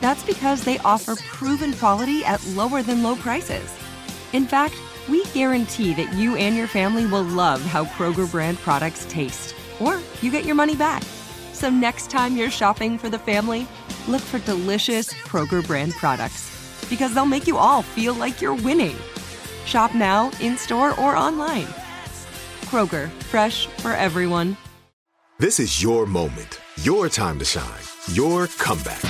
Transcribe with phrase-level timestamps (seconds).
[0.00, 3.74] That's because they offer proven quality at lower than low prices.
[4.32, 4.74] In fact,
[5.08, 10.00] we guarantee that you and your family will love how Kroger brand products taste, or
[10.22, 11.02] you get your money back.
[11.52, 13.66] So next time you're shopping for the family,
[14.08, 16.48] look for delicious Kroger brand products
[16.88, 18.96] because they'll make you all feel like you're winning.
[19.64, 21.66] Shop now, in store, or online.
[22.66, 24.56] Kroger, fresh for everyone.
[25.38, 29.09] This is your moment, your time to shine, your comeback.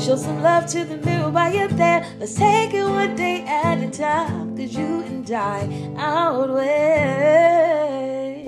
[0.00, 2.06] Show some love to the mirror while you're there.
[2.18, 4.56] Let's take it one day at a time.
[4.56, 7.40] Cause you and I outweigh.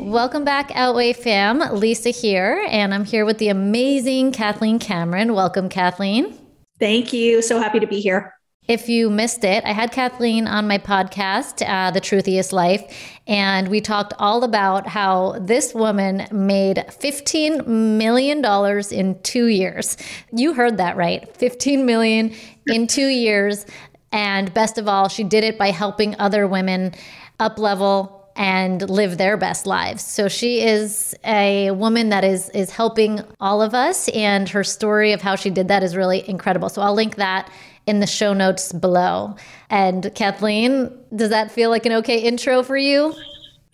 [0.00, 1.58] Welcome back, Outweigh fam.
[1.78, 5.34] Lisa here, and I'm here with the amazing Kathleen Cameron.
[5.34, 6.34] Welcome, Kathleen.
[6.80, 7.42] Thank you.
[7.42, 8.34] So happy to be here.
[8.68, 12.96] If you missed it, I had Kathleen on my podcast, uh, The Truthiest Life,
[13.26, 18.44] and we talked all about how this woman made $15 million
[18.92, 19.96] in two years.
[20.30, 22.32] You heard that right 15 million
[22.68, 23.66] in two years.
[24.12, 26.92] And best of all, she did it by helping other women
[27.40, 30.04] up level and live their best lives.
[30.04, 35.12] So she is a woman that is is helping all of us and her story
[35.12, 36.68] of how she did that is really incredible.
[36.68, 37.50] So I'll link that
[37.86, 39.36] in the show notes below.
[39.70, 43.14] And Kathleen, does that feel like an okay intro for you?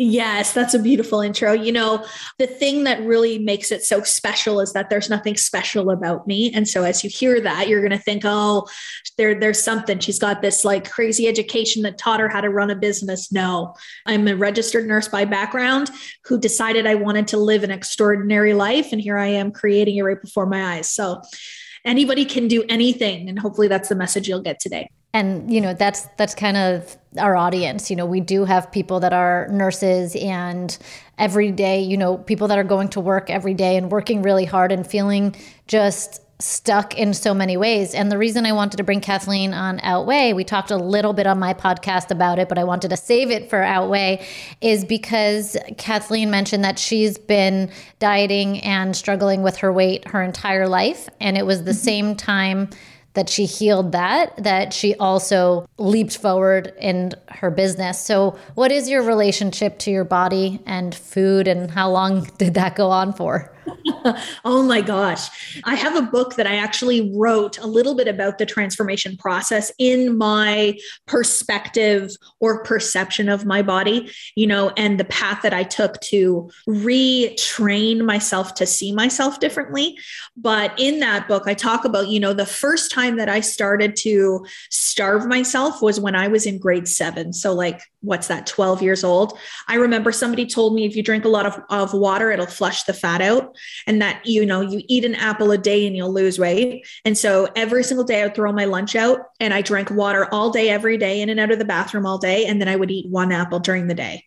[0.01, 1.53] Yes, that's a beautiful intro.
[1.53, 2.07] You know,
[2.39, 6.53] the thing that really makes it so special is that there's nothing special about me.
[6.55, 8.69] And so as you hear that, you're going to think, "Oh,
[9.17, 9.99] there there's something.
[9.99, 13.75] She's got this like crazy education that taught her how to run a business." No.
[14.07, 15.91] I'm a registered nurse by background
[16.27, 20.03] who decided I wanted to live an extraordinary life and here I am creating it
[20.03, 20.89] right before my eyes.
[20.89, 21.23] So
[21.89, 24.89] anybody can do anything and hopefully that's the message you'll get today.
[25.15, 27.91] And you know that's that's kind of our audience.
[27.91, 30.77] You know we do have people that are nurses and
[31.17, 34.45] every day you know people that are going to work every day and working really
[34.45, 35.35] hard and feeling
[35.67, 39.81] just stuck in so many ways and the reason i wanted to bring kathleen on
[39.81, 42.97] Outweigh, we talked a little bit on my podcast about it but i wanted to
[42.97, 44.25] save it for Outweigh,
[44.61, 50.69] is because kathleen mentioned that she's been dieting and struggling with her weight her entire
[50.69, 51.81] life and it was the mm-hmm.
[51.81, 52.69] same time
[53.19, 57.99] that she healed that, that she also leaped forward in her business.
[57.99, 62.77] So, what is your relationship to your body and food, and how long did that
[62.77, 63.53] go on for?
[64.45, 65.61] oh my gosh.
[65.65, 69.73] I have a book that I actually wrote a little bit about the transformation process
[69.79, 72.11] in my perspective
[72.41, 78.05] or perception of my body, you know, and the path that I took to retrain
[78.05, 79.99] myself to see myself differently.
[80.37, 83.97] But in that book, I talk about, you know, the first time that I started
[83.97, 87.33] to starve myself was when I was in grade seven.
[87.33, 89.37] So, like what's that 12 years old.
[89.67, 92.85] I remember somebody told me if you drink a lot of, of water it'll flush
[92.85, 93.57] the fat out.
[93.87, 96.87] And that you know you eat an apple a day and you'll lose weight.
[97.05, 100.29] And so every single day i would throw my lunch out and i drank water
[100.33, 102.47] all day every day in and out of the bathroom all day.
[102.47, 104.25] And then i would eat one apple during the day.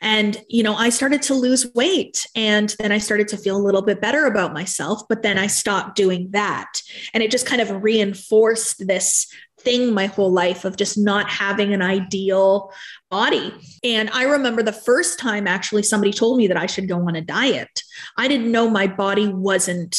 [0.00, 3.58] And you know i started to lose weight and then i started to feel a
[3.58, 6.80] little bit better about myself but then i stopped doing that.
[7.14, 9.26] And it just kind of reinforced this
[9.64, 12.72] thing my whole life of just not having an ideal
[13.10, 13.52] body.
[13.82, 17.16] And I remember the first time actually somebody told me that I should go on
[17.16, 17.82] a diet.
[18.16, 19.96] I didn't know my body wasn't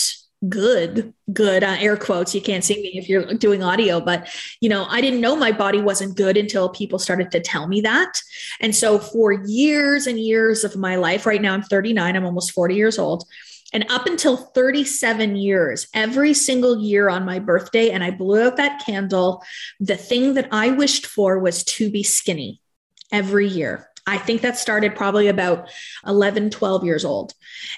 [0.49, 4.27] good good uh, air quotes you can't see me if you're doing audio but
[4.59, 7.81] you know i didn't know my body wasn't good until people started to tell me
[7.81, 8.21] that
[8.59, 12.51] and so for years and years of my life right now i'm 39 i'm almost
[12.51, 13.23] 40 years old
[13.75, 18.55] and up until 37 years, every single year on my birthday, and I blew out
[18.55, 19.43] that candle,
[19.81, 22.61] the thing that I wished for was to be skinny
[23.11, 23.89] every year.
[24.07, 25.69] I think that started probably about
[26.07, 27.33] 11, 12 years old.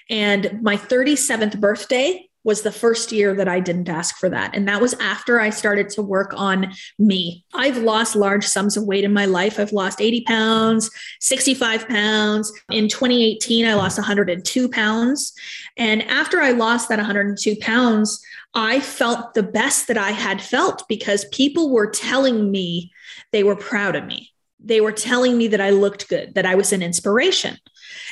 [0.08, 4.56] And my 37th birthday, was the first year that I didn't ask for that.
[4.56, 7.44] And that was after I started to work on me.
[7.54, 9.60] I've lost large sums of weight in my life.
[9.60, 10.90] I've lost 80 pounds,
[11.20, 12.54] 65 pounds.
[12.72, 15.34] In 2018, I lost 102 pounds.
[15.76, 18.22] And after I lost that 102 pounds,
[18.54, 22.94] I felt the best that I had felt because people were telling me
[23.34, 24.32] they were proud of me.
[24.62, 27.58] They were telling me that I looked good, that I was an inspiration.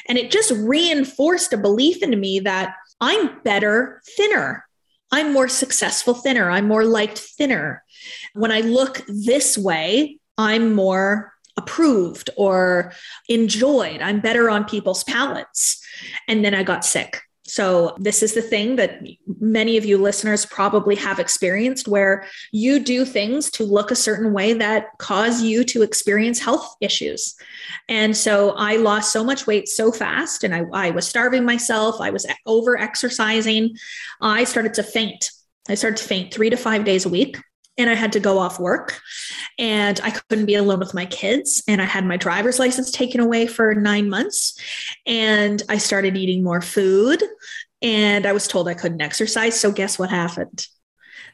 [0.09, 4.65] And it just reinforced a belief in me that I'm better thinner.
[5.11, 6.49] I'm more successful thinner.
[6.49, 7.83] I'm more liked thinner.
[8.33, 12.91] When I look this way, I'm more approved or
[13.29, 14.01] enjoyed.
[14.01, 15.81] I'm better on people's palates.
[16.27, 17.21] And then I got sick.
[17.47, 19.01] So, this is the thing that
[19.39, 24.33] many of you listeners probably have experienced where you do things to look a certain
[24.33, 27.35] way that cause you to experience health issues.
[27.87, 32.01] And so, I lost so much weight so fast, and I, I was starving myself,
[32.01, 33.75] I was over exercising.
[34.21, 35.29] I started to faint.
[35.69, 37.37] I started to faint three to five days a week
[37.77, 38.99] and I had to go off work
[39.59, 41.63] and I couldn't be alone with my kids.
[41.67, 44.59] And I had my driver's license taken away for nine months.
[45.05, 47.21] And I started eating more food
[47.81, 49.59] and I was told I couldn't exercise.
[49.59, 50.67] So, guess what happened?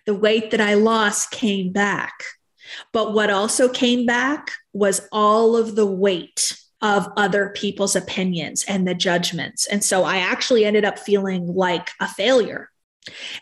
[0.06, 2.24] The weight that I lost came back.
[2.92, 8.88] But what also came back was all of the weight of other people's opinions and
[8.88, 9.68] the judgments.
[9.68, 12.70] And so I actually ended up feeling like a failure.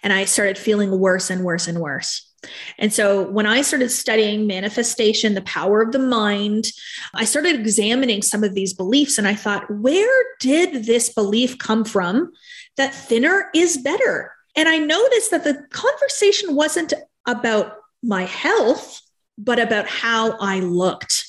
[0.03, 2.28] And I started feeling worse and worse and worse.
[2.77, 6.65] And so when I started studying manifestation, the power of the mind,
[7.13, 11.83] I started examining some of these beliefs and I thought, where did this belief come
[11.83, 12.31] from
[12.77, 14.33] that thinner is better?
[14.55, 16.93] And I noticed that the conversation wasn't
[17.27, 19.01] about my health,
[19.37, 21.28] but about how I looked.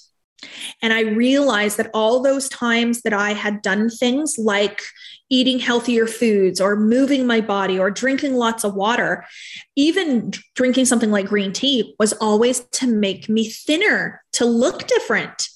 [0.83, 4.81] And I realized that all those times that I had done things like
[5.29, 9.25] eating healthier foods or moving my body or drinking lots of water,
[9.77, 15.49] even drinking something like green tea was always to make me thinner, to look different.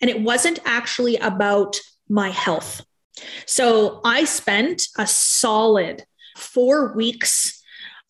[0.00, 1.76] And it wasn't actually about
[2.08, 2.84] my health.
[3.46, 6.04] So I spent a solid
[6.36, 7.59] four weeks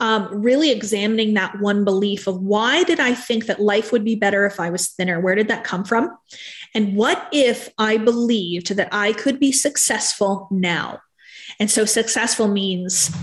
[0.01, 4.17] um, really examining that one belief of why did I think that life would be
[4.17, 5.21] better if I was thinner?
[5.21, 6.17] Where did that come from?
[6.75, 11.01] And what if I believed that I could be successful now?
[11.59, 13.15] And so successful means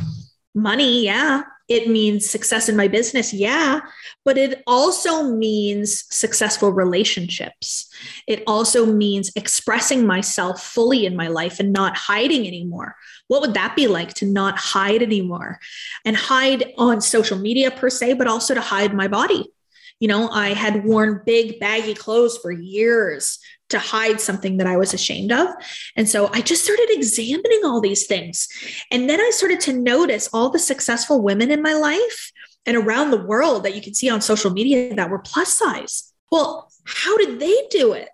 [0.54, 1.44] money, yeah.
[1.68, 3.82] It means success in my business, yeah.
[4.24, 7.94] But it also means successful relationships.
[8.26, 12.96] It also means expressing myself fully in my life and not hiding anymore.
[13.28, 15.60] What would that be like to not hide anymore
[16.06, 19.52] and hide on social media per se, but also to hide my body?
[20.00, 24.78] You know, I had worn big, baggy clothes for years to hide something that I
[24.78, 25.50] was ashamed of.
[25.96, 28.48] And so I just started examining all these things.
[28.92, 32.32] And then I started to notice all the successful women in my life
[32.66, 36.14] and around the world that you can see on social media that were plus size.
[36.32, 38.10] Well, how did they do it?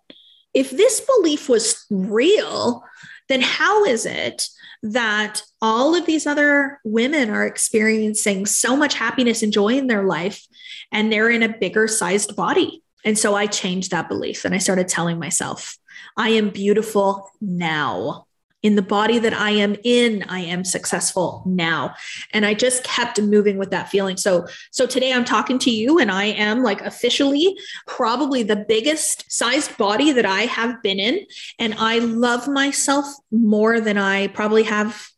[0.54, 2.84] If this belief was real,
[3.30, 4.48] then how is it
[4.84, 10.04] that all of these other women are experiencing so much happiness and joy in their
[10.04, 10.46] life
[10.92, 12.84] and they're in a bigger sized body?
[13.06, 15.78] And so I changed that belief and I started telling myself,
[16.18, 18.28] I am beautiful now
[18.64, 21.94] in the body that I am in, I am successful now.
[22.32, 24.16] And I just kept moving with that feeling.
[24.16, 29.30] So, so today I'm talking to you and I am like officially probably the biggest
[29.32, 31.26] sized body that I have been in.
[31.60, 35.10] And I love myself more than I probably have.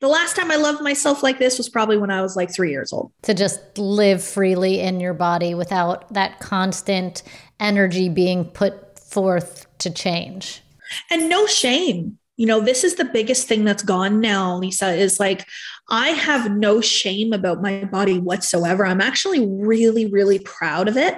[0.00, 2.72] The last time I loved myself like this was probably when I was like three
[2.72, 3.12] years old.
[3.22, 7.22] To just live freely in your body without that constant
[7.60, 10.62] energy being put forth to change.
[11.10, 12.17] And no shame.
[12.38, 15.44] You know, this is the biggest thing that's gone now, Lisa, is like
[15.90, 18.86] I have no shame about my body whatsoever.
[18.86, 21.16] I'm actually really, really proud of it.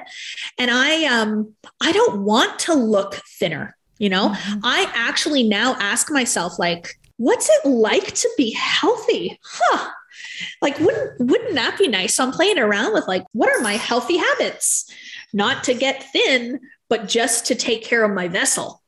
[0.58, 4.30] And I um I don't want to look thinner, you know.
[4.30, 4.60] Mm-hmm.
[4.64, 9.38] I actually now ask myself, like, what's it like to be healthy?
[9.44, 9.90] Huh.
[10.62, 12.14] Like, wouldn't wouldn't that be nice?
[12.14, 14.90] So I'm playing around with like, what are my healthy habits?
[15.34, 18.79] Not to get thin, but just to take care of my vessel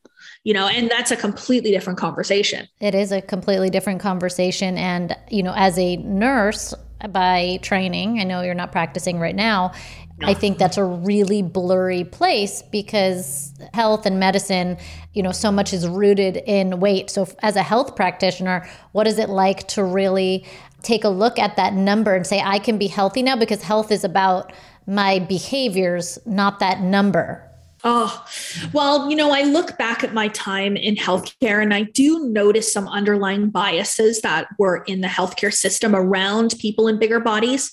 [0.45, 5.17] you know and that's a completely different conversation it is a completely different conversation and
[5.31, 6.75] you know as a nurse
[7.11, 9.73] by training i know you're not practicing right now
[10.19, 10.29] no.
[10.29, 14.77] I think that's a really blurry place because health and medicine,
[15.15, 17.11] you know, so much is rooted in weight.
[17.11, 20.47] So, as a health practitioner, what is it like to really
[20.83, 23.37] take a look at that number and say, I can be healthy now?
[23.37, 24.53] Because health is about
[24.87, 27.49] my behaviors, not that number.
[27.85, 28.25] Oh,
[28.73, 32.73] well, you know, I look back at my time in healthcare and I do notice
[32.73, 37.73] some underlying biases that were in the healthcare system around people in bigger bodies.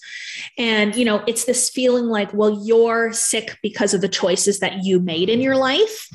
[0.58, 4.84] And, you know, it's this feeling like, well, you're sick because of the choices that
[4.84, 6.08] you made in your life.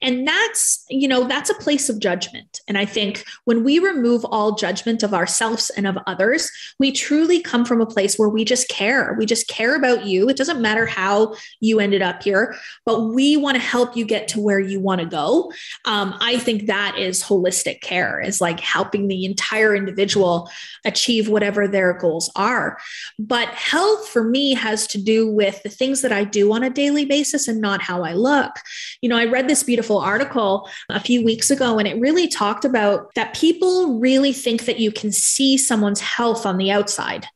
[0.00, 2.60] And that's, you know, that's a place of judgment.
[2.68, 7.40] And I think when we remove all judgment of ourselves and of others, we truly
[7.40, 9.16] come from a place where we just care.
[9.18, 10.28] We just care about you.
[10.28, 12.54] It doesn't matter how you ended up here,
[12.84, 15.52] but we want to help you get to where you want to go.
[15.84, 20.50] Um, I think that is holistic care, is like helping the entire individual
[20.84, 22.78] achieve whatever their goals are.
[23.18, 26.70] But health for me has to do with the things that I do on a
[26.70, 28.52] daily basis and not how I look.
[29.00, 32.64] You know, I read this beautiful article a few weeks ago and it really talked
[32.64, 37.26] about that people really think that you can see someone's health on the outside.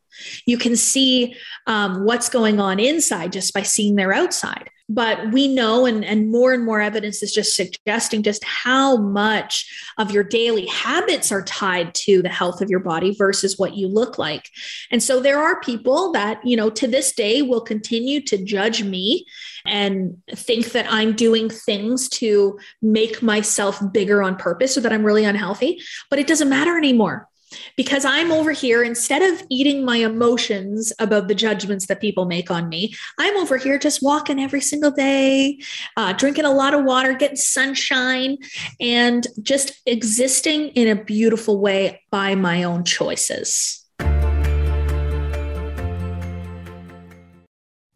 [0.46, 4.70] You can see um, what's going on inside just by seeing their outside.
[4.86, 9.66] But we know and, and more and more evidence is just suggesting just how much
[9.96, 13.88] of your daily habits are tied to the health of your body versus what you
[13.88, 14.50] look like.
[14.90, 18.84] And so there are people that you know to this day will continue to judge
[18.84, 19.24] me
[19.66, 25.04] and think that i'm doing things to make myself bigger on purpose or that i'm
[25.04, 25.80] really unhealthy
[26.10, 27.28] but it doesn't matter anymore
[27.76, 32.50] because I'm over here, instead of eating my emotions about the judgments that people make
[32.50, 35.60] on me, I'm over here just walking every single day,
[35.96, 38.38] uh, drinking a lot of water, getting sunshine,
[38.80, 43.84] and just existing in a beautiful way by my own choices.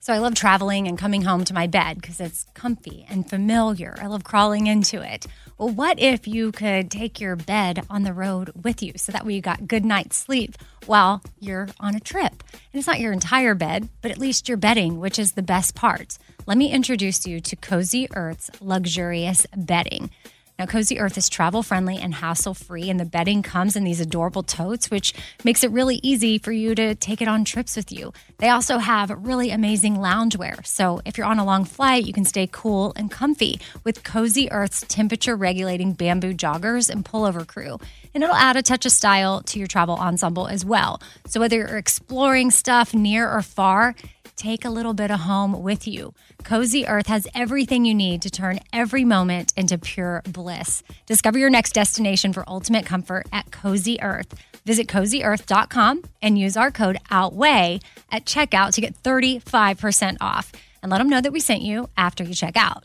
[0.08, 3.94] So I love traveling and coming home to my bed because it's comfy and familiar.
[4.00, 5.26] I love crawling into it.
[5.58, 9.26] Well, what if you could take your bed on the road with you so that
[9.26, 10.54] way you got good night's sleep
[10.86, 12.44] while you're on a trip?
[12.52, 15.74] And it's not your entire bed, but at least your bedding, which is the best
[15.74, 16.16] part.
[16.46, 20.10] Let me introduce you to Cozy Earth's luxurious bedding.
[20.58, 24.00] Now, Cozy Earth is travel friendly and hassle free, and the bedding comes in these
[24.00, 27.92] adorable totes, which makes it really easy for you to take it on trips with
[27.92, 28.12] you.
[28.38, 30.66] They also have really amazing loungewear.
[30.66, 34.50] So, if you're on a long flight, you can stay cool and comfy with Cozy
[34.50, 37.78] Earth's temperature regulating bamboo joggers and pullover crew.
[38.14, 41.00] And it'll add a touch of style to your travel ensemble as well.
[41.26, 43.94] So, whether you're exploring stuff near or far,
[44.36, 46.14] take a little bit of home with you.
[46.44, 50.82] Cozy Earth has everything you need to turn every moment into pure bliss.
[51.06, 54.34] Discover your next destination for ultimate comfort at Cozy Earth.
[54.64, 57.80] Visit cozyearth.com and use our code OUTWAY
[58.12, 60.52] at checkout to get 35% off.
[60.82, 62.84] And let them know that we sent you after you check out.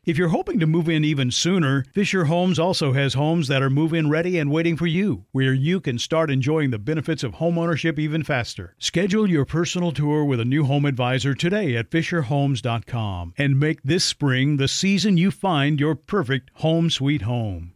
[0.03, 3.69] If you're hoping to move in even sooner, Fisher Homes also has homes that are
[3.69, 7.33] move in ready and waiting for you, where you can start enjoying the benefits of
[7.33, 8.75] homeownership even faster.
[8.79, 14.03] Schedule your personal tour with a new home advisor today at FisherHomes.com and make this
[14.03, 17.73] spring the season you find your perfect home sweet home.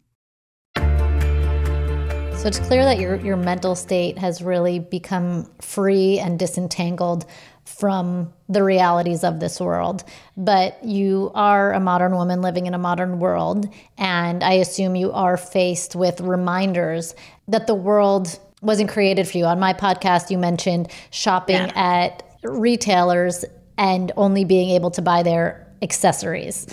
[2.37, 7.25] So it's clear that your your mental state has really become free and disentangled
[7.65, 10.03] from the realities of this world.
[10.37, 13.67] But you are a modern woman living in a modern world,
[13.97, 17.15] and I assume you are faced with reminders
[17.47, 19.45] that the world wasn't created for you.
[19.45, 21.71] On my podcast, you mentioned shopping yeah.
[21.75, 23.43] at retailers
[23.77, 26.65] and only being able to buy their accessories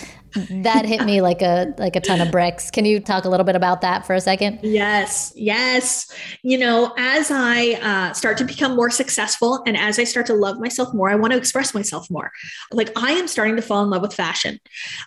[0.49, 2.71] that hit me like a like a ton of bricks.
[2.71, 4.59] Can you talk a little bit about that for a second?
[4.63, 6.11] Yes, yes.
[6.41, 10.33] You know, as I uh, start to become more successful and as I start to
[10.33, 12.31] love myself more, I want to express myself more.
[12.71, 14.59] Like I am starting to fall in love with fashion.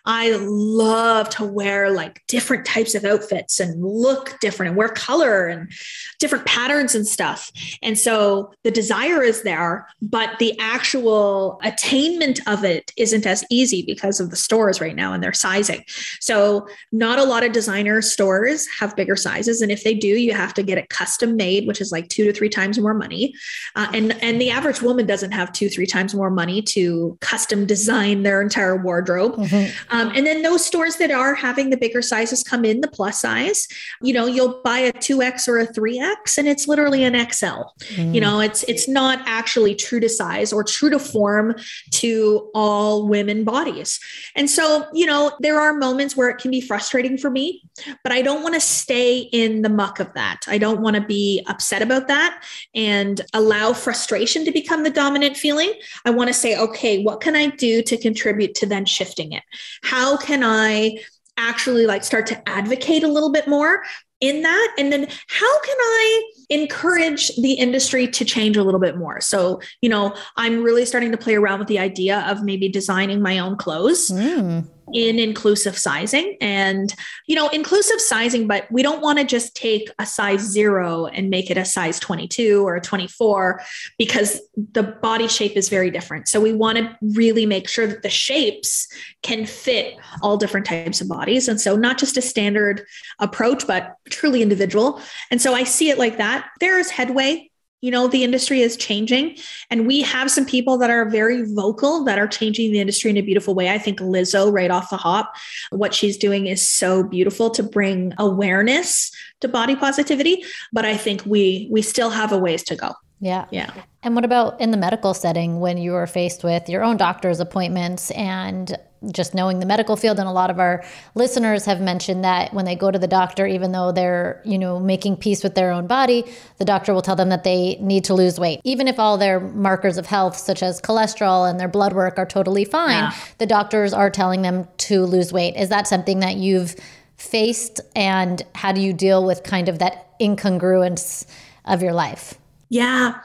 [0.05, 5.47] I love to wear like different types of outfits and look different and wear color
[5.47, 5.71] and
[6.19, 7.51] different patterns and stuff.
[7.83, 13.83] And so the desire is there, but the actual attainment of it isn't as easy
[13.83, 15.83] because of the stores right now and their sizing.
[16.21, 20.33] So, not a lot of designer stores have bigger sizes, and if they do, you
[20.33, 23.35] have to get it custom made, which is like two to three times more money.
[23.75, 27.67] Uh, and and the average woman doesn't have two three times more money to custom
[27.67, 29.35] design their entire wardrobe.
[29.37, 29.97] Mm-hmm.
[29.97, 33.21] Um, and then those stores that are having the bigger sizes come in the plus
[33.21, 33.67] size.
[34.03, 37.15] You know, you'll buy a two X or a three X, and it's literally an
[37.15, 37.47] XL.
[37.95, 38.15] Mm.
[38.15, 41.55] You know, it's it's not actually true to size or true to form
[41.93, 43.99] to all women bodies.
[44.35, 47.63] And so, you you know, there are moments where it can be frustrating for me,
[48.03, 50.41] but I don't want to stay in the muck of that.
[50.49, 52.43] I don't want to be upset about that
[52.75, 55.73] and allow frustration to become the dominant feeling.
[56.05, 59.45] I want to say, okay, what can I do to contribute to then shifting it?
[59.85, 60.99] How can I
[61.37, 63.85] actually like start to advocate a little bit more
[64.21, 68.97] in that and then how can i encourage the industry to change a little bit
[68.97, 72.67] more so you know i'm really starting to play around with the idea of maybe
[72.67, 76.95] designing my own clothes mm in inclusive sizing and
[77.27, 81.31] you know inclusive sizing but we don't want to just take a size 0 and
[81.31, 83.61] make it a size 22 or a 24
[83.99, 84.41] because
[84.73, 86.29] the body shape is very different.
[86.29, 88.89] So we want to really make sure that the shapes
[89.23, 91.49] can fit all different types of bodies.
[91.49, 92.87] And so not just a standard
[93.19, 95.01] approach but truly individual.
[95.31, 96.49] And so i see it like that.
[96.61, 97.51] There is headway
[97.87, 99.37] you know the industry is changing.
[99.71, 103.17] And we have some people that are very vocal that are changing the industry in
[103.17, 103.71] a beautiful way.
[103.71, 105.33] I think lizzo right off the hop
[105.71, 110.45] what she's doing is so beautiful to bring awareness to body positivity.
[110.73, 113.47] But i think we we still have a ways to go yeah.
[113.51, 113.71] Yeah.
[114.03, 117.41] And what about in the medical setting when you are faced with your own doctor's
[117.41, 118.77] appointments and
[119.13, 122.65] just knowing the medical field and a lot of our listeners have mentioned that when
[122.65, 125.87] they go to the doctor even though they're you know making peace with their own
[125.87, 126.25] body
[126.59, 129.39] the doctor will tell them that they need to lose weight even if all their
[129.39, 133.15] markers of health such as cholesterol and their blood work are totally fine yeah.
[133.39, 136.75] the doctors are telling them to lose weight is that something that you've
[137.17, 141.27] faced and how do you deal with kind of that incongruence
[141.67, 142.35] of your life
[142.69, 143.21] yeah,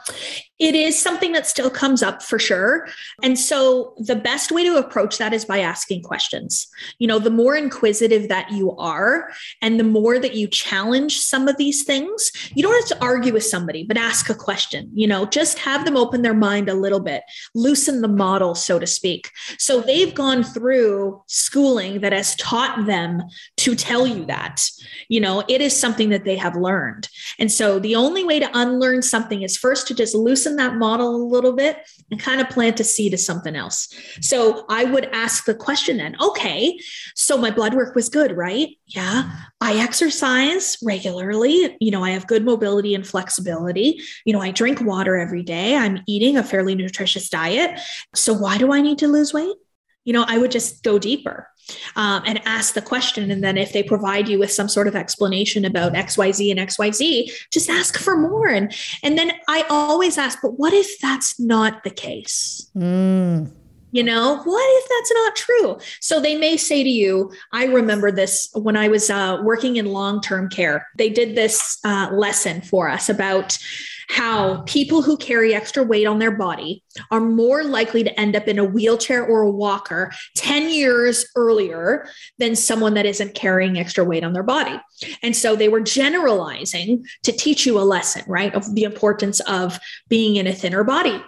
[0.62, 2.86] it is something that still comes up for sure.
[3.20, 6.68] And so the best way to approach that is by asking questions.
[7.00, 11.48] You know, the more inquisitive that you are and the more that you challenge some
[11.48, 14.88] of these things, you don't have to argue with somebody, but ask a question.
[14.94, 17.24] You know, just have them open their mind a little bit,
[17.56, 19.32] loosen the model, so to speak.
[19.58, 23.20] So they've gone through schooling that has taught them
[23.56, 24.64] to tell you that.
[25.08, 27.08] You know, it is something that they have learned.
[27.40, 30.78] And so the only way to unlearn something is first to just loosen loosen that
[30.78, 31.78] model a little bit
[32.10, 33.88] and kind of plant a seed of something else.
[34.20, 36.78] So I would ask the question then, okay,
[37.14, 38.68] so my blood work was good, right?
[38.86, 39.30] Yeah.
[39.60, 41.76] I exercise regularly.
[41.80, 44.00] You know, I have good mobility and flexibility.
[44.24, 45.76] You know, I drink water every day.
[45.76, 47.80] I'm eating a fairly nutritious diet.
[48.14, 49.56] So why do I need to lose weight?
[50.04, 51.48] You know, I would just go deeper
[51.96, 53.30] um, and ask the question.
[53.30, 57.30] And then if they provide you with some sort of explanation about XYZ and XYZ,
[57.50, 58.48] just ask for more.
[58.48, 62.70] And, and then I always ask, but what if that's not the case?
[62.76, 63.52] Mm.
[63.92, 65.78] You know, what if that's not true?
[66.00, 69.86] So they may say to you, I remember this when I was uh, working in
[69.86, 70.88] long term care.
[70.96, 73.58] They did this uh, lesson for us about
[74.08, 78.48] how people who carry extra weight on their body are more likely to end up
[78.48, 82.06] in a wheelchair or a walker 10 years earlier
[82.38, 84.78] than someone that isn't carrying extra weight on their body.
[85.22, 89.78] And so they were generalizing to teach you a lesson, right, of the importance of
[90.08, 91.22] being in a thinner body.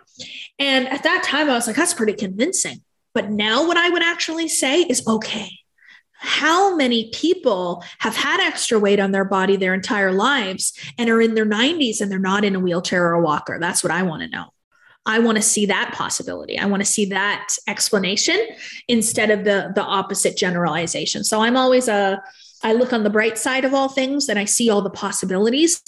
[0.59, 2.83] And at that time, I was like, that's pretty convincing.
[3.13, 5.51] But now, what I would actually say is okay,
[6.25, 11.21] how many people have had extra weight on their body their entire lives and are
[11.21, 13.59] in their 90s and they're not in a wheelchair or a walker?
[13.61, 14.47] That's what I want to know.
[15.07, 16.59] I want to see that possibility.
[16.59, 18.39] I want to see that explanation
[18.89, 21.25] instead of the the opposite generalization.
[21.25, 22.23] So I'm always a
[22.63, 25.83] I look on the bright side of all things and I see all the possibilities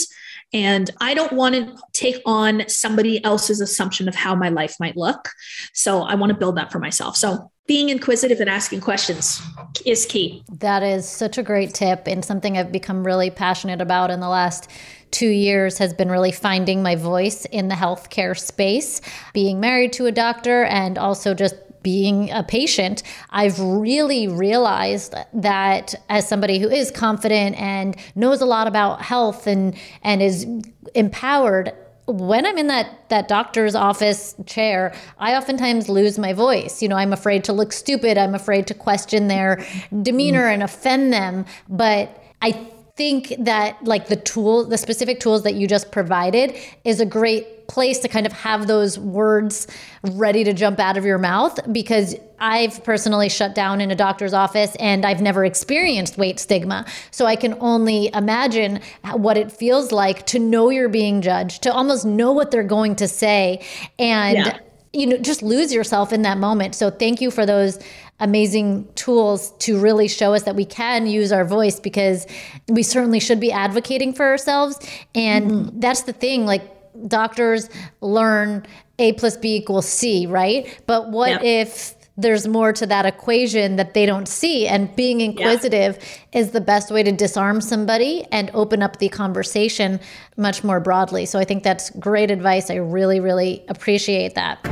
[0.52, 4.96] and I don't want to take on somebody else's assumption of how my life might
[4.96, 5.30] look.
[5.72, 7.16] So I want to build that for myself.
[7.16, 9.42] So being inquisitive and asking questions
[9.84, 10.42] is key.
[10.60, 14.28] That is such a great tip and something I've become really passionate about in the
[14.28, 14.70] last
[15.10, 19.00] two years has been really finding my voice in the healthcare space,
[19.32, 21.54] being married to a doctor and also just
[21.86, 28.44] being a patient, I've really realized that as somebody who is confident and knows a
[28.44, 30.48] lot about health and and is
[30.96, 31.72] empowered,
[32.06, 36.80] when I'm in that that doctor's office chair, I oftentimes lose my voice.
[36.82, 38.16] You know, I'm afraid to look stupid.
[38.16, 39.64] I'm afraid to question their
[40.02, 41.44] demeanor and offend them.
[41.68, 42.52] But I
[42.96, 47.46] think that like the tool, the specific tools that you just provided is a great
[47.68, 49.66] place to kind of have those words
[50.02, 54.34] ready to jump out of your mouth because I've personally shut down in a doctor's
[54.34, 56.84] office and I've never experienced weight stigma.
[57.10, 58.80] So I can only imagine
[59.12, 62.96] what it feels like to know you're being judged, to almost know what they're going
[62.96, 63.64] to say
[63.98, 64.58] and yeah.
[64.92, 66.74] you know just lose yourself in that moment.
[66.74, 67.78] So thank you for those
[68.18, 72.26] amazing tools to really show us that we can use our voice because
[72.68, 74.78] we certainly should be advocating for ourselves
[75.14, 75.80] and mm-hmm.
[75.80, 76.75] that's the thing like
[77.06, 77.68] doctors
[78.00, 78.66] learn
[78.98, 80.80] A plus B equals C, right?
[80.86, 81.42] But what yep.
[81.42, 84.66] if there's more to that equation that they don't see?
[84.66, 86.40] And being inquisitive yeah.
[86.40, 90.00] is the best way to disarm somebody and open up the conversation
[90.36, 91.26] much more broadly.
[91.26, 92.70] So I think that's great advice.
[92.70, 94.62] I really, really appreciate that.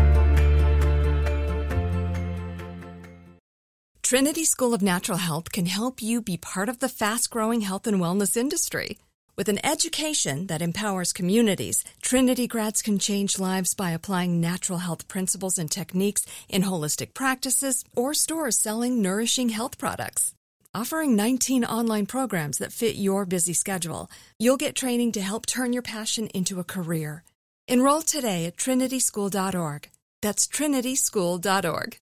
[4.02, 7.86] Trinity School of Natural Health can help you be part of the fast growing health
[7.86, 8.98] and wellness industry.
[9.36, 15.08] With an education that empowers communities, Trinity grads can change lives by applying natural health
[15.08, 20.34] principles and techniques in holistic practices or stores selling nourishing health products.
[20.72, 25.72] Offering 19 online programs that fit your busy schedule, you'll get training to help turn
[25.72, 27.24] your passion into a career.
[27.66, 29.90] Enroll today at trinityschool.org.
[30.22, 31.96] That's trinityschool.org.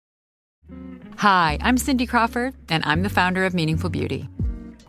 [1.16, 4.28] Hi, I'm Cindy Crawford, and I'm the founder of Meaningful Beauty.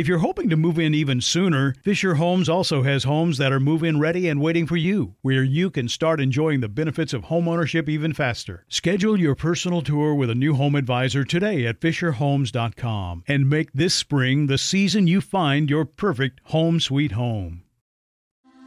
[0.00, 3.60] If you're hoping to move in even sooner, Fisher Homes also has homes that are
[3.60, 7.24] move in ready and waiting for you, where you can start enjoying the benefits of
[7.24, 8.64] homeownership even faster.
[8.70, 13.92] Schedule your personal tour with a new home advisor today at FisherHomes.com and make this
[13.92, 17.64] spring the season you find your perfect home sweet home.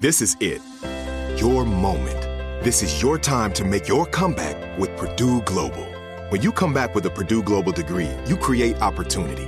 [0.01, 0.61] This is it.
[1.41, 2.21] Your moment.
[2.63, 5.87] This is your time to make your comeback with Purdue Global.
[6.29, 9.47] When you come back with a Purdue Global degree, you create opportunity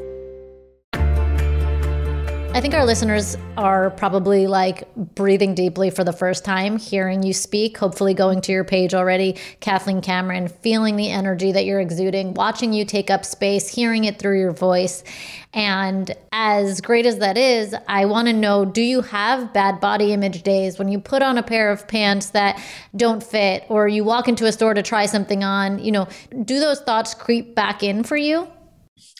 [2.53, 7.33] I think our listeners are probably like breathing deeply for the first time, hearing you
[7.33, 12.33] speak, hopefully going to your page already, Kathleen Cameron, feeling the energy that you're exuding,
[12.33, 15.05] watching you take up space, hearing it through your voice.
[15.53, 20.11] And as great as that is, I want to know do you have bad body
[20.11, 22.61] image days when you put on a pair of pants that
[22.93, 25.79] don't fit or you walk into a store to try something on?
[25.79, 26.07] You know,
[26.43, 28.49] do those thoughts creep back in for you?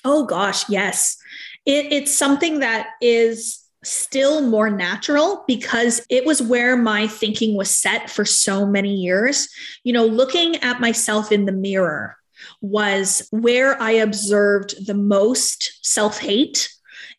[0.04, 1.21] Oh gosh, yes
[1.66, 7.70] it, it's something that is still more natural because it was where my thinking was
[7.70, 9.48] set for so many years.
[9.84, 12.18] You know, looking at myself in the mirror
[12.62, 16.70] was where I observed the most self hate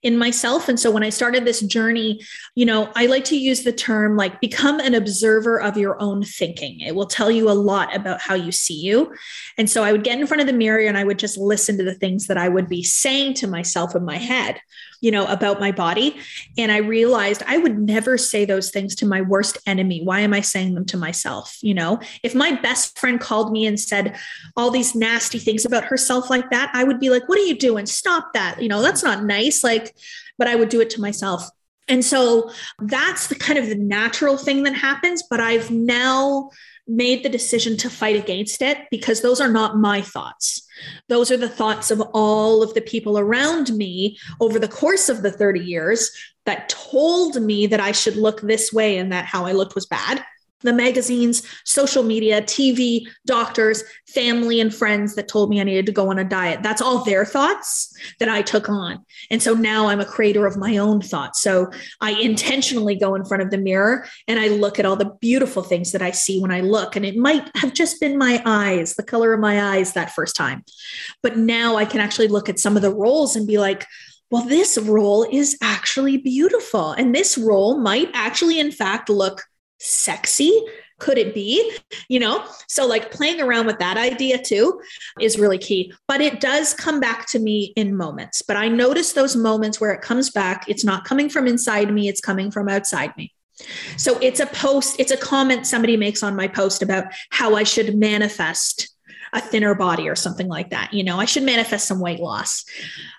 [0.02, 0.68] in myself.
[0.68, 2.20] And so when I started this journey,
[2.54, 6.24] you know, I like to use the term like become an observer of your own
[6.24, 6.80] thinking.
[6.80, 9.14] It will tell you a lot about how you see you.
[9.56, 11.78] And so I would get in front of the mirror and I would just listen
[11.78, 14.60] to the things that I would be saying to myself in my head
[15.02, 16.16] you know, about my body.
[16.56, 20.02] And I realized I would never say those things to my worst enemy.
[20.02, 21.58] Why am I saying them to myself?
[21.60, 24.16] You know, if my best friend called me and said
[24.56, 27.58] all these nasty things about herself like that, I would be like, what are you
[27.58, 27.84] doing?
[27.84, 28.62] Stop that.
[28.62, 29.62] You know, that's not nice.
[29.62, 29.94] Like,
[30.38, 31.48] but I would do it to myself.
[31.88, 35.24] And so that's the kind of the natural thing that happens.
[35.28, 36.50] But I've now
[36.88, 40.66] made the decision to fight against it because those are not my thoughts.
[41.08, 45.22] Those are the thoughts of all of the people around me over the course of
[45.22, 46.10] the 30 years
[46.44, 49.86] that told me that I should look this way and that how I looked was
[49.86, 50.24] bad
[50.62, 55.92] the magazines, social media, TV, doctors, family, and friends that told me I needed to
[55.92, 56.62] go on a diet.
[56.62, 59.04] That's all their thoughts that I took on.
[59.30, 61.40] And so now I'm a creator of my own thoughts.
[61.40, 61.70] So
[62.00, 65.62] I intentionally go in front of the mirror and I look at all the beautiful
[65.62, 66.96] things that I see when I look.
[66.96, 70.36] And it might have just been my eyes, the color of my eyes that first
[70.36, 70.64] time.
[71.22, 73.86] But now I can actually look at some of the rolls and be like,
[74.30, 76.92] well, this roll is actually beautiful.
[76.92, 79.42] And this roll might actually, in fact, look
[79.82, 80.64] sexy
[80.98, 81.76] could it be
[82.08, 82.44] you know?
[82.68, 84.80] So like playing around with that idea too
[85.20, 89.12] is really key but it does come back to me in moments but i notice
[89.12, 90.64] those moments where it comes back.
[90.68, 93.34] It's not coming from inside me it's coming from outside me.
[93.96, 97.64] So it's a post it's a comment somebody makes on my post about how i
[97.64, 98.94] should manifest
[99.32, 101.18] a thinner body or something like that you know?
[101.18, 102.64] I should manifest some weight loss.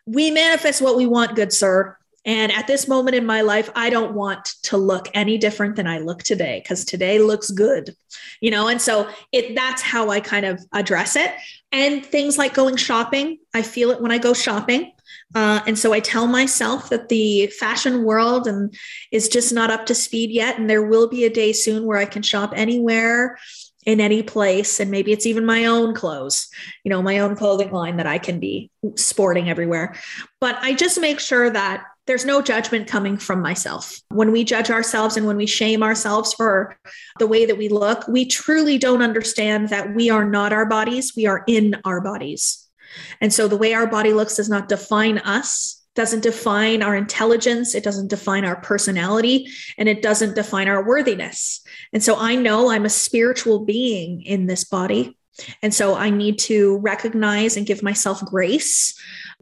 [0.06, 3.90] We manifest what we want good sir and at this moment in my life, I
[3.90, 7.96] don't want to look any different than I look today because today looks good,
[8.40, 8.70] you know?
[8.70, 11.32] And so it that's how I kind of address it.
[11.72, 14.94] And things like going shopping, I feel it when I go shopping.
[15.36, 18.74] Uh, and so I tell myself that the fashion world and
[19.12, 20.58] is just not up to speed yet.
[20.58, 23.38] And there will be a day soon where I can shop anywhere
[23.86, 26.48] in any place and maybe it's even my own clothes
[26.86, 29.94] you know my own clothing line that i can be sporting everywhere
[30.40, 34.02] but i just make sure that there's no judgment coming from myself.
[34.10, 36.78] When we judge ourselves and when we shame ourselves for
[37.20, 41.14] the way that we look, we truly don't understand that we are not our bodies,
[41.16, 42.68] we are in our bodies.
[43.22, 47.74] And so the way our body looks does not define us, doesn't define our intelligence,
[47.74, 51.62] it doesn't define our personality, and it doesn't define our worthiness.
[51.94, 55.18] And so I know I'm a spiritual being in this body.
[55.64, 58.94] And so I need to recognize and give myself grace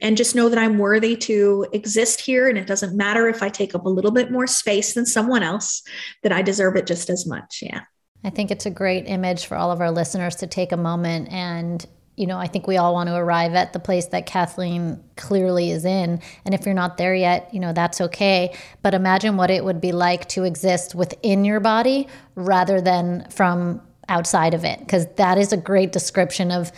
[0.01, 2.49] and just know that I'm worthy to exist here.
[2.49, 5.43] And it doesn't matter if I take up a little bit more space than someone
[5.43, 5.83] else,
[6.23, 7.59] that I deserve it just as much.
[7.61, 7.81] Yeah.
[8.23, 11.29] I think it's a great image for all of our listeners to take a moment
[11.31, 11.85] and
[12.17, 15.71] you know, I think we all want to arrive at the place that Kathleen clearly
[15.71, 16.21] is in.
[16.45, 18.53] And if you're not there yet, you know, that's okay.
[18.81, 23.81] But imagine what it would be like to exist within your body rather than from
[24.09, 26.71] outside of it, because that is a great description of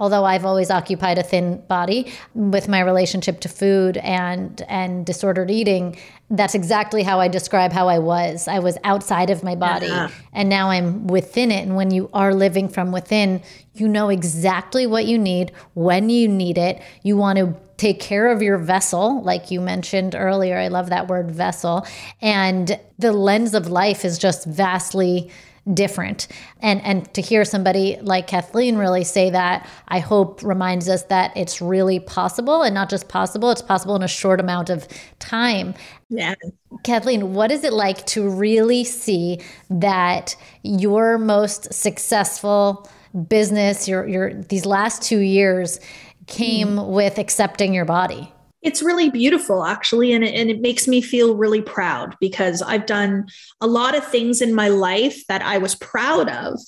[0.00, 5.50] although I've always occupied a thin body with my relationship to food and and disordered
[5.50, 5.96] eating,
[6.30, 8.48] that's exactly how I describe how I was.
[8.48, 10.08] I was outside of my body uh-huh.
[10.32, 13.42] and now I'm within it and when you are living from within,
[13.74, 16.82] you know exactly what you need, when you need it.
[17.02, 20.58] You want to take care of your vessel, like you mentioned earlier.
[20.58, 21.86] I love that word vessel.
[22.20, 25.30] And the lens of life is just vastly
[25.74, 26.26] different.
[26.60, 31.36] And and to hear somebody like Kathleen really say that, I hope reminds us that
[31.36, 35.74] it's really possible and not just possible, it's possible in a short amount of time.
[36.08, 36.34] Yeah.
[36.82, 42.88] Kathleen, what is it like to really see that your most successful
[43.28, 45.78] business, your your these last 2 years
[46.26, 46.88] came mm.
[46.88, 48.32] with accepting your body?
[48.62, 52.86] It's really beautiful, actually, and it, and it makes me feel really proud because I've
[52.86, 53.28] done
[53.60, 56.58] a lot of things in my life that I was proud of,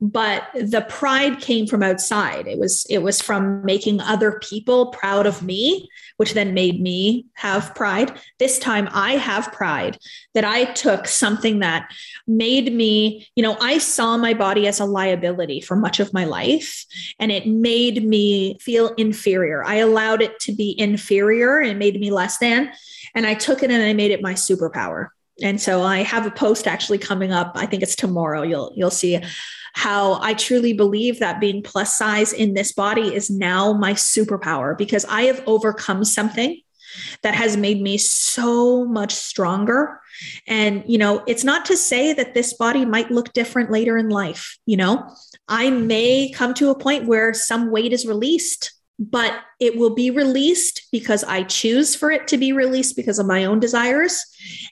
[0.00, 2.46] but the pride came from outside.
[2.46, 7.26] It was it was from making other people proud of me which then made me
[7.34, 8.18] have pride.
[8.38, 9.98] This time i have pride
[10.34, 11.90] that i took something that
[12.26, 16.24] made me you know i saw my body as a liability for much of my
[16.24, 16.84] life
[17.18, 19.64] and it made me feel inferior.
[19.64, 22.72] I allowed it to be inferior and made me less than
[23.14, 25.08] and i took it and i made it my superpower
[25.42, 28.90] and so i have a post actually coming up i think it's tomorrow you'll you'll
[28.90, 29.20] see
[29.76, 34.76] how I truly believe that being plus size in this body is now my superpower
[34.76, 36.62] because I have overcome something
[37.20, 40.00] that has made me so much stronger.
[40.46, 44.08] And, you know, it's not to say that this body might look different later in
[44.08, 44.58] life.
[44.64, 45.14] You know,
[45.46, 50.10] I may come to a point where some weight is released but it will be
[50.10, 54.24] released because I choose for it to be released because of my own desires.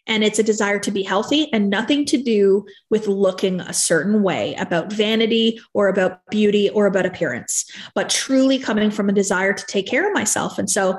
[0.06, 4.22] And it's a desire to be healthy and nothing to do with looking a certain
[4.22, 9.52] way about vanity or about beauty or about appearance, but truly coming from a desire
[9.52, 10.58] to take care of myself.
[10.58, 10.98] And so,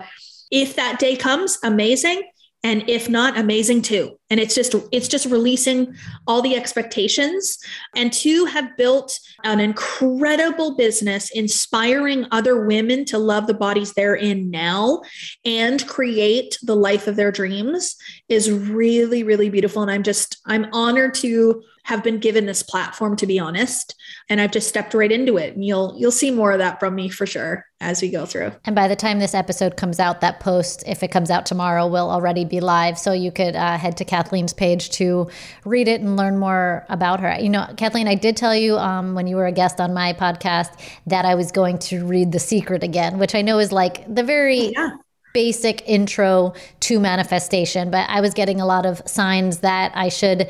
[0.52, 2.22] if that day comes, amazing
[2.64, 7.60] and if not amazing too and it's just it's just releasing all the expectations.
[7.96, 14.16] And to have built an incredible business inspiring other women to love the bodies they're
[14.16, 15.02] in now
[15.46, 17.96] and create the life of their dreams
[18.28, 19.82] is really really beautiful.
[19.82, 23.94] And i'm just i'm honored to have been given this platform to be honest.
[24.30, 25.54] And i've just stepped right into it.
[25.56, 28.52] And you'll you'll see more of that from me for sure as we go through.
[28.66, 31.88] And by the time this episode comes out that post if it comes out tomorrow
[31.88, 32.98] will already be live.
[32.98, 35.30] So you could uh, head to kathleen's page to
[35.66, 37.38] read it and learn more about her.
[37.40, 40.14] You know kathleen i did tell you um, when you were a guest on my
[40.14, 40.72] podcast
[41.08, 44.24] that i was going to read the secret again which i know is like the
[44.24, 44.92] very yeah.
[45.34, 50.50] basic intro to manifestation, but I was getting a lot of signs that I should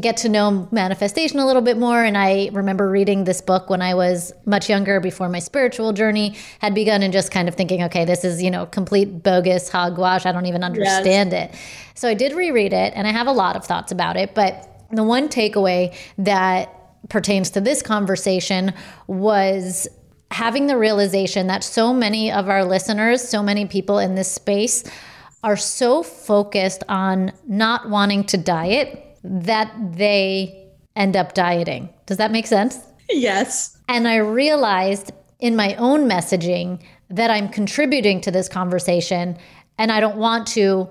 [0.00, 2.04] get to know manifestation a little bit more.
[2.04, 6.36] And I remember reading this book when I was much younger, before my spiritual journey
[6.58, 10.26] had begun, and just kind of thinking, okay, this is, you know, complete bogus hogwash.
[10.26, 11.50] I don't even understand yes.
[11.50, 11.58] it.
[11.94, 14.34] So I did reread it, and I have a lot of thoughts about it.
[14.34, 16.74] But the one takeaway that
[17.08, 18.74] pertains to this conversation
[19.06, 19.88] was
[20.30, 24.84] having the realization that so many of our listeners, so many people in this space,
[25.42, 31.88] are so focused on not wanting to diet that they end up dieting.
[32.06, 32.78] Does that make sense?
[33.08, 33.78] Yes.
[33.88, 39.38] And I realized in my own messaging that I'm contributing to this conversation
[39.78, 40.90] and I don't want to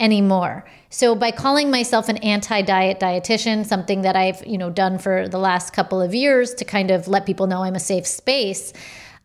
[0.00, 0.64] anymore.
[0.90, 5.38] So by calling myself an anti-diet dietitian, something that I've, you know, done for the
[5.38, 8.72] last couple of years to kind of let people know I'm a safe space,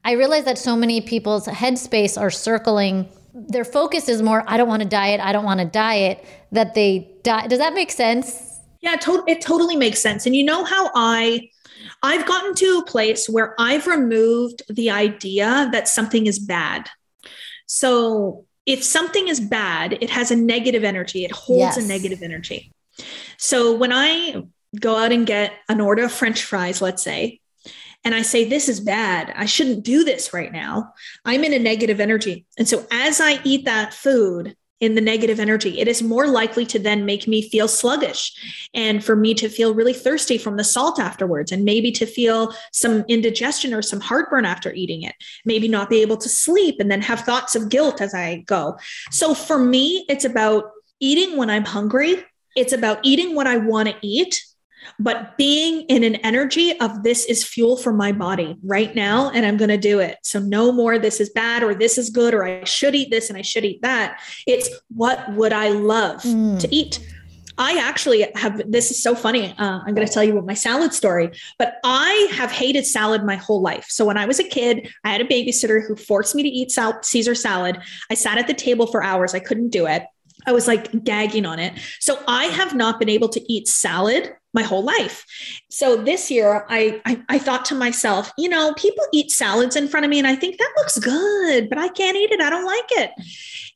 [0.04, 4.67] I realize that so many people's headspace are circling their focus is more I don't
[4.67, 7.48] want to diet, I don't want to diet that they die.
[7.48, 8.60] Does that make sense?
[8.82, 10.26] Yeah, to- it totally makes sense.
[10.26, 11.50] And you know how I
[12.02, 16.89] I've gotten to a place where I've removed the idea that something is bad.
[17.65, 21.26] So if something is bad, it has a negative energy.
[21.26, 21.78] It holds yes.
[21.78, 22.72] a negative energy.
[23.38, 24.43] So when I
[24.80, 27.39] go out and get an order of french fries, let's say,
[28.04, 29.34] and I say, This is bad.
[29.36, 30.94] I shouldn't do this right now.
[31.26, 32.46] I'm in a negative energy.
[32.58, 35.80] And so as I eat that food, in the negative energy.
[35.80, 39.74] It is more likely to then make me feel sluggish and for me to feel
[39.74, 44.44] really thirsty from the salt afterwards and maybe to feel some indigestion or some heartburn
[44.44, 45.16] after eating it.
[45.46, 48.78] Maybe not be able to sleep and then have thoughts of guilt as I go.
[49.10, 50.66] So for me, it's about
[51.00, 52.22] eating when I'm hungry.
[52.58, 54.44] It's about eating what I want to eat
[55.04, 59.46] but being in an energy of this is fuel for my body right now and
[59.46, 62.34] i'm going to do it so no more this is bad or this is good
[62.34, 66.22] or i should eat this and i should eat that it's what would i love
[66.22, 66.60] mm.
[66.60, 67.06] to eat
[67.56, 69.54] I actually have, this is so funny.
[69.60, 73.24] Uh, I'm going to tell you what my salad story, but I have hated salad
[73.24, 73.86] my whole life.
[73.89, 76.72] So when I was a kid, I had a babysitter who forced me to eat
[76.72, 77.80] sal- Caesar salad.
[78.10, 79.36] I sat at the table for hours.
[79.36, 80.04] I couldn't do it.
[80.48, 81.74] I was like gagging on it.
[82.00, 85.26] So I have not been able to eat salad my whole life.
[85.70, 89.88] So this year I, I, I thought to myself, you know, people eat salads in
[89.88, 92.42] front of me and I think that looks good, but I can't eat it.
[92.42, 93.12] I don't like it.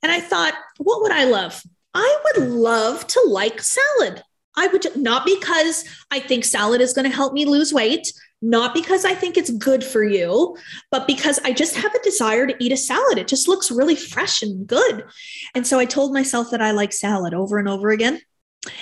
[0.04, 1.62] And I thought, what would I love?
[1.94, 4.24] I would love to like salad.
[4.56, 8.12] I would not because I think salad is going to help me lose weight,
[8.42, 10.58] not because I think it's good for you,
[10.92, 13.18] but because I just have a desire to eat a salad.
[13.18, 15.06] It just looks really fresh and good.
[15.56, 18.22] And so I told myself that I like salad over and over again.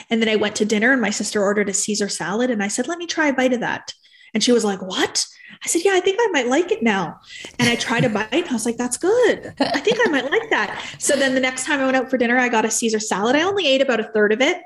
[0.10, 2.50] And then I went to dinner and my sister ordered a Caesar salad.
[2.50, 3.94] And I said, let me try a bite of that.
[4.34, 5.26] And she was like, what?
[5.64, 7.20] I said, yeah, I think I might like it now.
[7.60, 8.34] And I tried a bite.
[8.34, 9.54] And I was like, that's good.
[9.60, 10.84] I think I might like that.
[11.00, 13.36] So then the next time I went out for dinner, I got a Caesar salad.
[13.36, 14.62] I only ate about a third of it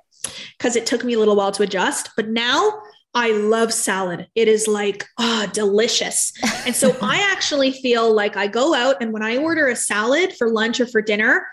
[0.57, 2.09] because it took me a little while to adjust.
[2.15, 2.81] But now
[3.13, 4.27] I love salad.
[4.35, 6.33] It is like, oh, delicious.
[6.65, 10.33] And so I actually feel like I go out and when I order a salad
[10.37, 11.45] for lunch or for dinner,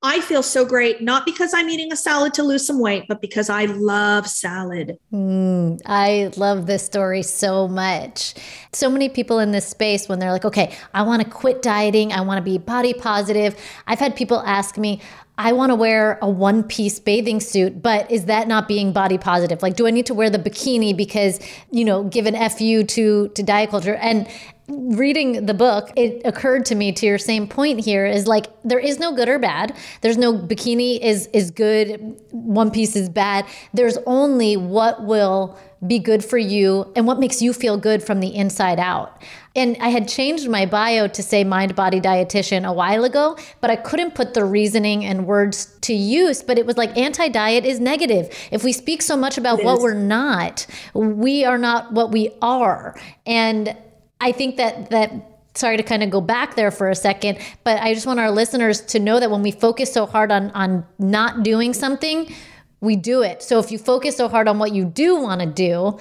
[0.00, 3.20] I feel so great, not because I'm eating a salad to lose some weight, but
[3.20, 4.96] because I love salad.
[5.12, 8.34] Mm, I love this story so much.
[8.72, 12.12] So many people in this space, when they're like, okay, I want to quit dieting,
[12.12, 13.56] I want to be body positive.
[13.88, 15.00] I've had people ask me,
[15.36, 19.18] I want to wear a one piece bathing suit, but is that not being body
[19.18, 19.62] positive?
[19.62, 21.40] Like, do I need to wear the bikini because,
[21.72, 23.94] you know, give an FU to, to diet culture?
[23.96, 24.28] And
[24.68, 28.78] reading the book, it occurred to me to your same point here is like there
[28.78, 29.74] is no good or bad.
[30.02, 33.46] There's no bikini is is good, one piece is bad.
[33.72, 38.20] There's only what will be good for you and what makes you feel good from
[38.20, 39.22] the inside out.
[39.54, 43.70] And I had changed my bio to say mind body dietitian a while ago, but
[43.70, 46.42] I couldn't put the reasoning and words to use.
[46.42, 48.36] But it was like anti diet is negative.
[48.50, 52.94] If we speak so much about what we're not, we are not what we are.
[53.24, 53.74] And
[54.20, 55.12] I think that that
[55.54, 58.30] sorry to kind of go back there for a second, but I just want our
[58.30, 62.32] listeners to know that when we focus so hard on on not doing something,
[62.80, 63.42] we do it.
[63.42, 65.98] So if you focus so hard on what you do want to do,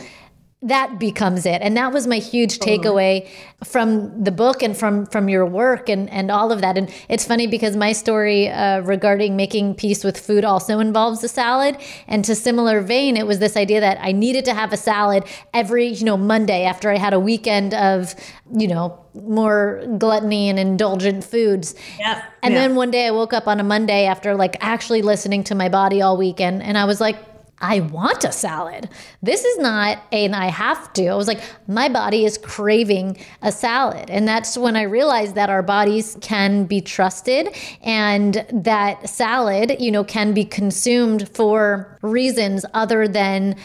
[0.64, 1.62] that becomes it.
[1.62, 3.30] And that was my huge takeaway
[3.64, 6.80] from the book and from from your work and and all of that.
[6.80, 11.28] And it's funny because my story uh, regarding making peace with food also involves a
[11.28, 11.78] salad.
[12.08, 15.24] And to similar vein it was this idea that i needed to have a salad
[15.54, 18.16] every you know monday after i had a weekend of
[18.56, 21.76] you know more gluttony and indulgent foods.
[22.00, 22.62] Yeah and yeah.
[22.62, 25.70] then one day i woke up on a monday after like actually listening to my
[25.70, 26.64] body all weekend.
[26.64, 27.18] And i was like
[27.60, 28.88] I want a salad.
[29.24, 31.08] This is not an I have to.
[31.08, 34.12] I was like, my body is craving a salad.
[34.12, 39.92] And that's when I realized that our bodies can be trusted and that salad, you
[39.92, 43.56] know, can be consumed for reasons other than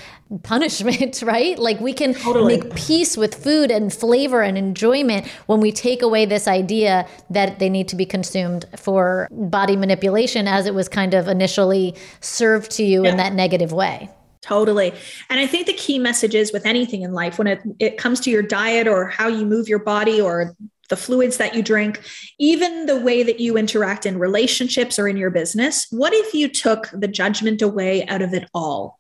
[0.43, 1.59] punishment, right?
[1.59, 2.59] Like we can totally.
[2.59, 7.59] make peace with food and flavor and enjoyment when we take away this idea that
[7.59, 12.71] they need to be consumed for body manipulation as it was kind of initially served
[12.73, 13.11] to you yeah.
[13.11, 14.09] in that negative way.
[14.43, 14.93] Totally.
[15.31, 18.19] And I think the key message is with anything in life, when it, it comes
[18.21, 20.57] to your diet or how you move your body or
[20.89, 22.03] the fluids that you drink,
[22.39, 26.49] even the way that you interact in relationships or in your business, what if you
[26.49, 28.99] took the judgment away out of it all?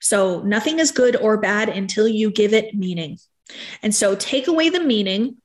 [0.00, 3.18] So nothing is good or bad until you give it meaning.
[3.82, 5.36] And so take away the meaning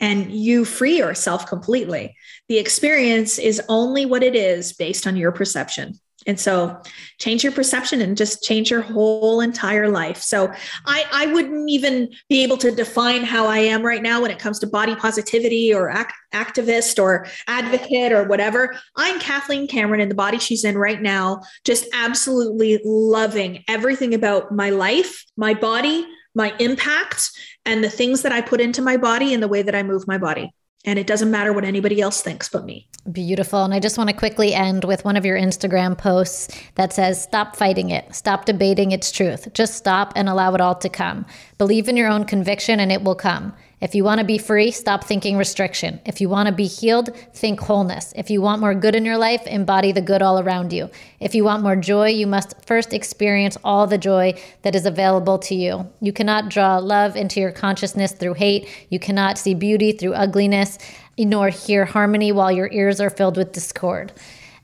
[0.00, 2.16] and you free yourself completely.
[2.48, 6.00] The experience is only what it is based on your perception.
[6.26, 6.80] And so
[7.18, 10.18] change your perception and just change your whole entire life.
[10.18, 10.52] So
[10.84, 14.38] I, I wouldn't even be able to define how I am right now when it
[14.38, 18.76] comes to body positivity or act, activist or advocate or whatever.
[18.96, 24.52] I'm Kathleen Cameron in the body she's in right now, just absolutely loving everything about
[24.52, 27.30] my life, my body, my impact,
[27.64, 30.06] and the things that I put into my body and the way that I move
[30.06, 30.52] my body.
[30.84, 32.88] And it doesn't matter what anybody else thinks but me.
[33.12, 33.64] Beautiful.
[33.64, 37.22] And I just want to quickly end with one of your Instagram posts that says,
[37.22, 38.14] Stop fighting it.
[38.14, 39.52] Stop debating its truth.
[39.52, 41.26] Just stop and allow it all to come.
[41.58, 43.54] Believe in your own conviction and it will come.
[43.80, 46.00] If you want to be free, stop thinking restriction.
[46.04, 48.12] If you want to be healed, think wholeness.
[48.14, 50.90] If you want more good in your life, embody the good all around you.
[51.18, 55.38] If you want more joy, you must first experience all the joy that is available
[55.38, 55.90] to you.
[56.00, 58.68] You cannot draw love into your consciousness through hate.
[58.90, 60.76] You cannot see beauty through ugliness,
[61.16, 64.12] nor hear harmony while your ears are filled with discord.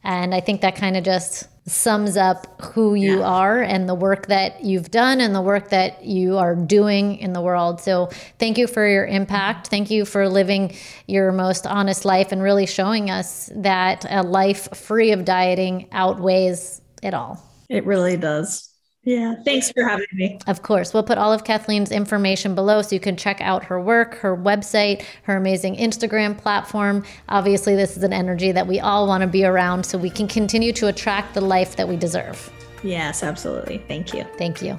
[0.07, 3.27] And I think that kind of just sums up who you yeah.
[3.27, 7.33] are and the work that you've done and the work that you are doing in
[7.33, 7.81] the world.
[7.81, 9.67] So, thank you for your impact.
[9.67, 10.77] Thank you for living
[11.09, 16.81] your most honest life and really showing us that a life free of dieting outweighs
[17.03, 17.43] it all.
[17.69, 18.71] It really does.
[19.07, 20.41] Yeah, thanks for having me.
[20.49, 20.93] Of course.
[20.93, 24.37] We'll put all of Kathleen's information below so you can check out her work, her
[24.37, 27.05] website, her amazing Instagram platform.
[27.29, 30.27] Obviously, this is an energy that we all want to be around so we can
[30.27, 32.51] continue to attract the life that we deserve.
[32.83, 33.79] Yes, absolutely.
[33.87, 34.25] Thank you.
[34.39, 34.77] Thank you.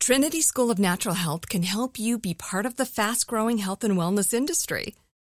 [0.00, 3.84] Trinity School of Natural Health can help you be part of the fast growing health
[3.84, 4.96] and wellness industry.